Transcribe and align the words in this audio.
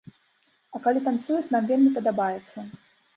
А 0.75 0.79
калі 0.87 1.03
танцуюць, 1.07 1.49
нам 1.57 1.67
вельмі 1.73 1.91
падабаецца. 1.99 2.65